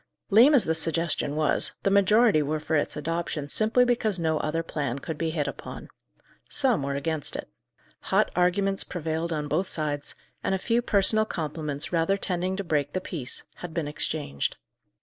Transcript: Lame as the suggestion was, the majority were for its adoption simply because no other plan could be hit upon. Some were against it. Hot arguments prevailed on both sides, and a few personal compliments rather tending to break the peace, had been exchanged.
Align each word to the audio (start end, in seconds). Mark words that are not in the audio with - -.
Lame 0.31 0.55
as 0.55 0.65
the 0.65 0.73
suggestion 0.73 1.35
was, 1.35 1.73
the 1.83 1.91
majority 1.91 2.41
were 2.41 2.59
for 2.59 2.75
its 2.75 2.97
adoption 2.97 3.47
simply 3.49 3.85
because 3.85 4.17
no 4.17 4.39
other 4.39 4.63
plan 4.63 4.97
could 4.97 5.15
be 5.15 5.29
hit 5.29 5.47
upon. 5.47 5.89
Some 6.49 6.81
were 6.81 6.95
against 6.95 7.35
it. 7.35 7.47
Hot 8.09 8.31
arguments 8.35 8.83
prevailed 8.83 9.31
on 9.31 9.47
both 9.47 9.67
sides, 9.67 10.15
and 10.43 10.55
a 10.55 10.57
few 10.57 10.81
personal 10.81 11.25
compliments 11.25 11.93
rather 11.93 12.17
tending 12.17 12.55
to 12.57 12.63
break 12.63 12.93
the 12.93 12.99
peace, 12.99 13.43
had 13.57 13.75
been 13.75 13.87
exchanged. 13.87 14.57